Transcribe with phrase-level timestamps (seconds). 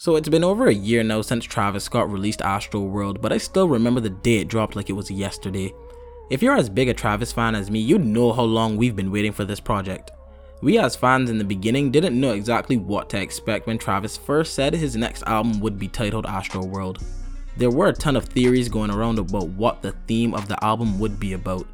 [0.00, 3.68] So it's been over a year now since Travis Scott released Astroworld, but I still
[3.68, 5.74] remember the day it dropped like it was yesterday.
[6.30, 9.10] If you're as big a Travis fan as me, you'd know how long we've been
[9.10, 10.10] waiting for this project.
[10.62, 14.54] We as fans in the beginning didn't know exactly what to expect when Travis first
[14.54, 17.02] said his next album would be titled Astroworld.
[17.58, 20.98] There were a ton of theories going around about what the theme of the album
[20.98, 21.66] would be about.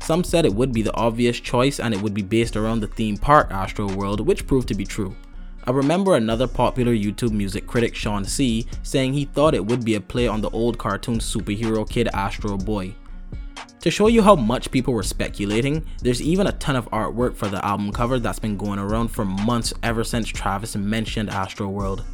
[0.00, 2.88] Some said it would be the obvious choice and it would be based around the
[2.88, 5.14] theme park Astro World, which proved to be true.
[5.64, 9.94] I remember another popular YouTube music critic, Shawn Cee., saying he thought it would be
[9.94, 12.94] a play on the old cartoon superhero kid Astro Boy.
[13.80, 17.48] To show you how much people were speculating, there's even a ton of artwork for
[17.48, 22.04] the album cover that's been going around for months ever since Travis mentioned Astroworld.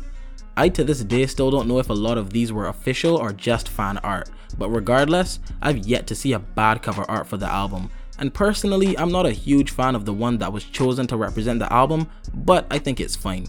[0.56, 3.32] I to this day still don't know if a lot of these were official or
[3.32, 7.50] just fan art, but regardless, I've yet to see a bad cover art for the
[7.50, 11.16] album, and personally, I'm not a huge fan of the one that was chosen to
[11.16, 13.46] represent the album, but I think it's fine.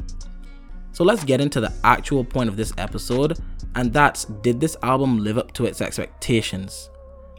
[0.92, 3.40] So let's get into the actual point of this episode,
[3.76, 6.90] and that's did this album live up to its expectations?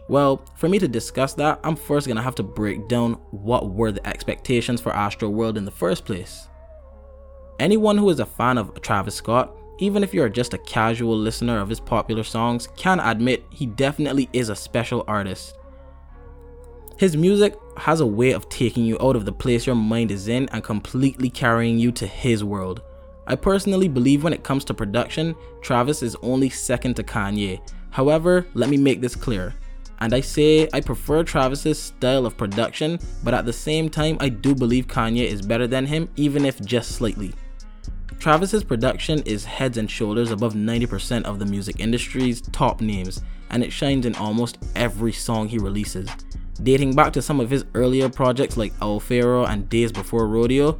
[0.08, 3.92] Well, for me to discuss that, I'm first gonna have to break down what were
[3.92, 6.48] the expectations for Astroworld in the first place.
[7.58, 11.60] Anyone who is a fan of Travis Scott, even if you're just a casual listener
[11.60, 15.56] of his popular songs, can admit he definitely is a special artist.
[16.98, 20.26] His music has a way of taking you out of the place your mind is
[20.26, 22.82] in and completely carrying you to his world.
[23.28, 27.60] I personally believe when it comes to production, Travis is only second to Kanye.
[27.90, 29.54] However, let me make this clear.
[30.00, 34.28] And I say I prefer Travis's style of production, but at the same time, I
[34.28, 37.32] do believe Kanye is better than him, even if just slightly.
[38.18, 43.62] Travis's production is heads and shoulders above 90% of the music industry's top names, and
[43.62, 46.10] it shines in almost every song he releases.
[46.62, 50.76] Dating back to some of his earlier projects like Owl Pharaoh and Days Before Rodeo,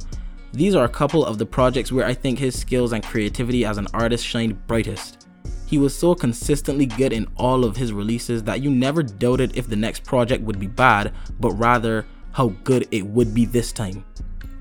[0.51, 3.77] these are a couple of the projects where I think his skills and creativity as
[3.77, 5.27] an artist shined brightest.
[5.67, 9.69] He was so consistently good in all of his releases that you never doubted if
[9.69, 14.03] the next project would be bad, but rather how good it would be this time.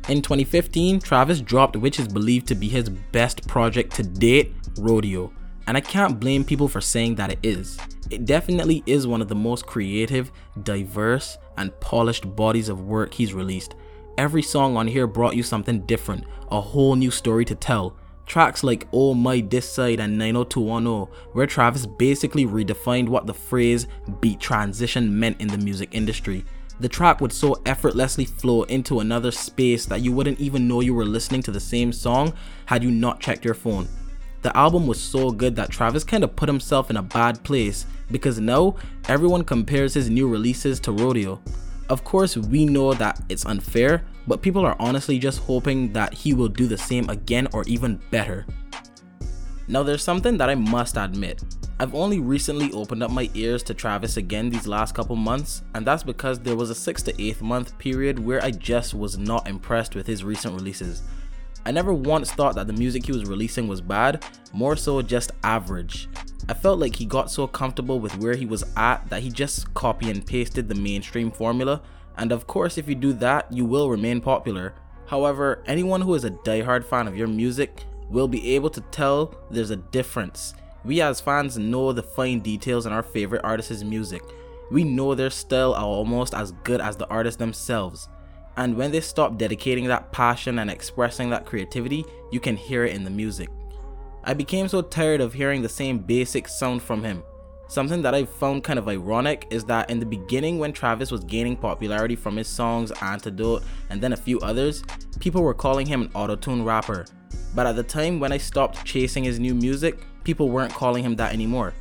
[0.08, 5.32] In 2015, Travis dropped which is believed to be his best project to date, Rodeo,
[5.68, 7.76] and I can't blame people for saying that it is.
[8.10, 13.34] It definitely is one of the most creative, diverse, and polished bodies of work he's
[13.34, 13.74] released.
[14.16, 17.98] Every song on here brought you something different, a whole new story to tell.
[18.24, 23.86] Tracks like Oh My Dis Side and 90210, where Travis basically redefined what the phrase
[24.20, 26.46] beat transition meant in the music industry.
[26.80, 30.94] The track would so effortlessly flow into another space that you wouldn't even know you
[30.94, 32.32] were listening to the same song
[32.64, 33.86] had you not checked your phone.
[34.42, 37.86] The album was so good that Travis kind of put himself in a bad place
[38.10, 38.76] because now
[39.08, 41.40] everyone compares his new releases to Rodeo.
[41.88, 46.34] Of course, we know that it's unfair, but people are honestly just hoping that he
[46.34, 48.46] will do the same again or even better.
[49.66, 51.42] Now, there's something that I must admit.
[51.80, 55.86] I've only recently opened up my ears to Travis again these last couple months, and
[55.86, 59.48] that's because there was a 6 to 8 month period where I just was not
[59.48, 61.02] impressed with his recent releases.
[61.64, 65.32] I never once thought that the music he was releasing was bad, more so just
[65.42, 66.08] average.
[66.48, 69.74] I felt like he got so comfortable with where he was at that he just
[69.74, 71.82] copy and pasted the mainstream formula,
[72.16, 74.74] and of course, if you do that, you will remain popular.
[75.06, 79.34] However, anyone who is a die-hard fan of your music will be able to tell
[79.50, 80.54] there's a difference.
[80.84, 84.22] We as fans know the fine details in our favorite artists' music.
[84.70, 88.08] We know their style are almost as good as the artists themselves.
[88.58, 92.92] And when they stop dedicating that passion and expressing that creativity, you can hear it
[92.92, 93.48] in the music.
[94.24, 97.22] I became so tired of hearing the same basic sound from him.
[97.68, 101.22] Something that I found kind of ironic is that in the beginning, when Travis was
[101.22, 104.82] gaining popularity from his songs Antidote and then a few others,
[105.20, 107.06] people were calling him an auto-tune rapper.
[107.54, 111.14] But at the time when I stopped chasing his new music, people weren't calling him
[111.14, 111.74] that anymore.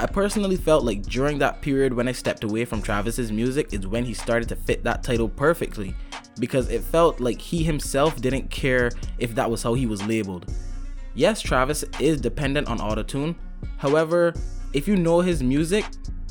[0.00, 3.86] I personally felt like during that period when I stepped away from Travis's music is
[3.86, 5.94] when he started to fit that title perfectly
[6.38, 10.52] because it felt like he himself didn't care if that was how he was labeled.
[11.14, 13.34] Yes, Travis is dependent on autotune.
[13.78, 14.34] However,
[14.72, 15.84] if you know his music,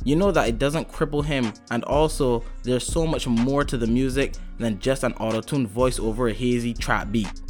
[0.04, 3.88] you know that it doesn't cripple him and also there's so much more to the
[3.88, 7.42] music than just an autotune voice over a hazy trap beat.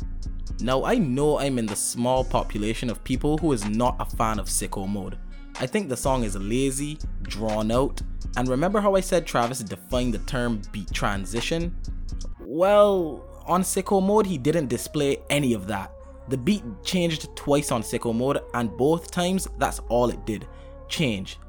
[0.61, 4.39] Now I know I'm in the small population of people who is not a fan
[4.39, 5.17] of sicko mode.
[5.59, 8.01] I think the song is lazy, drawn out,
[8.37, 11.75] and remember how I said Travis defined the term beat transition?
[12.47, 15.91] Well, on sicko mode, he didn't display any of that.
[16.29, 20.47] The beat changed twice on sicko mode, and both times that's all it did
[20.87, 21.39] change.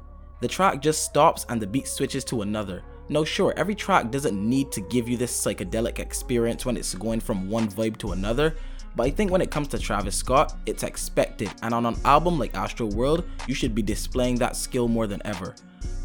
[0.41, 2.83] The track just stops and the beat switches to another.
[3.09, 7.19] Now, sure, every track doesn't need to give you this psychedelic experience when it's going
[7.19, 8.55] from one vibe to another,
[8.95, 12.39] but I think when it comes to Travis Scott, it's expected, and on an album
[12.39, 15.53] like Astroworld, you should be displaying that skill more than ever.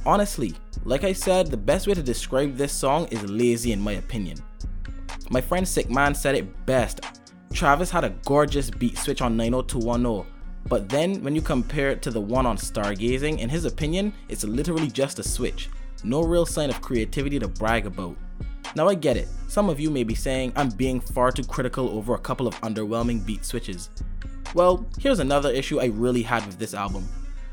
[0.04, 0.54] Honestly,
[0.84, 4.38] like I said, the best way to describe this song is lazy in my opinion.
[5.32, 7.00] My friend Sick Man said it best.
[7.54, 10.30] Travis had a gorgeous beat switch on 90210,
[10.68, 14.44] but then when you compare it to the one on Stargazing, in his opinion, it's
[14.44, 15.70] literally just a switch.
[16.04, 18.14] No real sign of creativity to brag about.
[18.76, 21.88] Now I get it, some of you may be saying I'm being far too critical
[21.88, 23.88] over a couple of underwhelming beat switches.
[24.54, 27.08] Well, here's another issue I really had with this album.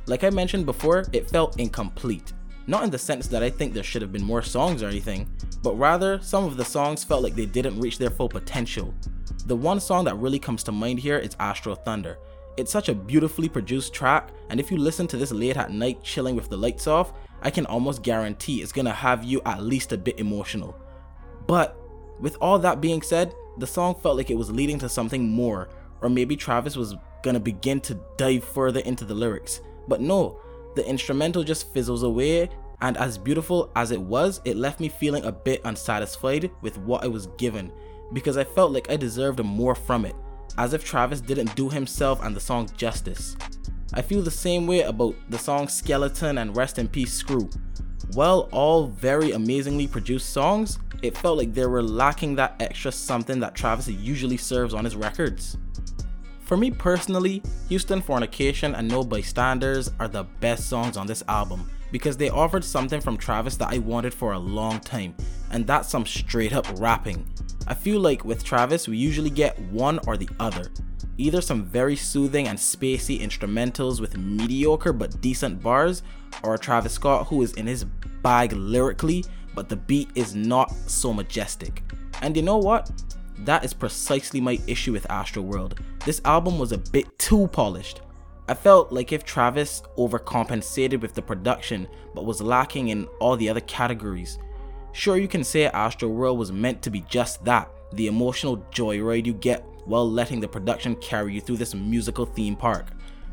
[0.05, 2.33] Like I mentioned before, it felt incomplete.
[2.69, 5.27] Not in the sense that I think there should have been more songs or anything,
[5.63, 8.93] but rather, some of the songs felt like they didn't reach their full potential.
[9.47, 12.19] The one song that really comes to mind here is Astro Thunder.
[12.57, 16.03] It's such a beautifully produced track, and if you listen to this late at night
[16.03, 17.11] chilling with the lights off,
[17.41, 20.77] I can almost guarantee it's gonna have you at least a bit emotional.
[21.47, 21.75] But
[22.19, 25.69] with all that being said, the song felt like it was leading to something more,
[26.01, 26.93] or maybe Travis was
[27.23, 29.61] gonna begin to dive further into the lyrics.
[29.87, 30.39] But no,
[30.79, 32.49] the instrumental just fizzles away,
[32.79, 37.03] and as beautiful as it was, it left me feeling a bit unsatisfied with what
[37.03, 37.69] I was given
[38.13, 40.15] because I felt like I deserved more from it,
[40.57, 43.35] as if Travis didn't do himself and the song justice.
[43.93, 47.49] I feel the same way about the song Skeleton and Rest in Peace Screw.
[48.13, 53.41] While all very amazingly produced songs, it felt like they were lacking that extra something
[53.41, 55.57] that Travis usually serves on his records.
[56.49, 61.69] For me personally, Houston Fornication and No Bystanders are the best songs on this album
[61.91, 65.13] because they offered something from Travis that I wanted for a long time,
[65.51, 67.31] and that's some straight up rapping.
[67.67, 70.71] I feel like with Travis, we usually get one or the other.
[71.19, 76.01] Either some very soothing and spacey instrumentals with mediocre but decent bars,
[76.41, 77.83] or Travis Scott who is in his
[78.23, 79.23] bag lyrically,
[79.53, 81.83] but the beat is not so majestic.
[82.23, 82.91] And you know what?
[83.45, 85.79] That is precisely my issue with Astroworld.
[86.05, 88.01] This album was a bit too polished.
[88.47, 93.49] I felt like if Travis overcompensated with the production but was lacking in all the
[93.49, 94.39] other categories.
[94.91, 99.33] Sure, you can say Astroworld was meant to be just that the emotional joyride you
[99.33, 102.87] get while letting the production carry you through this musical theme park.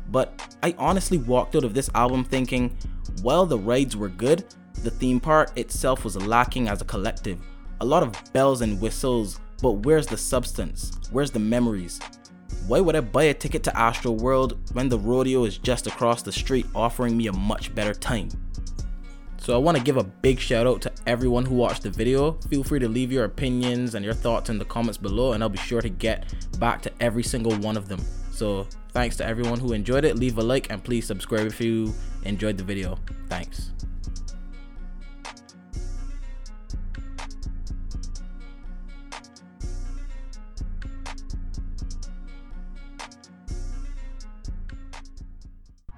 [0.09, 2.77] But I honestly walked out of this album thinking,
[3.21, 4.45] while the rides were good,
[4.83, 7.39] the theme park itself was lacking as a collective.
[7.81, 10.91] A lot of bells and whistles, but where's the substance?
[11.11, 11.99] Where's the memories?
[12.67, 16.31] Why would I buy a ticket to Astroworld when the rodeo is just across the
[16.31, 18.29] street offering me a much better time?
[19.37, 22.33] So I want to give a big shout out to everyone who watched the video.
[22.49, 25.49] Feel free to leave your opinions and your thoughts in the comments below and I'll
[25.49, 28.01] be sure to get back to every single one of them.
[28.31, 30.17] So thanks to everyone who enjoyed it.
[30.17, 31.93] Leave a like and please subscribe if you
[32.25, 32.99] enjoyed the video.
[33.29, 33.71] Thanks.